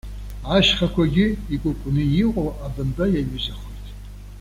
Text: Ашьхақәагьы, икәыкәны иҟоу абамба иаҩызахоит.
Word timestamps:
Ашьхақәагьы, 0.55 1.27
икәыкәны 1.53 2.03
иҟоу 2.23 2.49
абамба 2.65 3.05
иаҩызахоит. 3.09 3.85